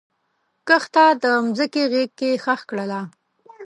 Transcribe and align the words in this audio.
کښته 0.67 1.05
د 1.21 1.23
مځکې 1.45 1.83
غیږ 1.91 2.09
کې 2.19 2.29
ښخ 2.43 2.61
کړله 2.69 3.01